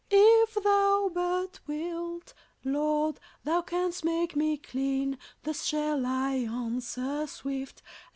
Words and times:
"If 0.09 0.55
Thou 0.55 1.11
but 1.13 1.59
wilt, 1.67 2.33
Lord, 2.63 3.19
Thou 3.43 3.61
canst 3.61 4.03
make 4.03 4.35
me 4.35 4.57
clean." 4.57 5.19
Thus 5.43 5.63
shall 5.63 6.07
I 6.07 6.37
answer 6.37 7.27
swift. 7.27 7.83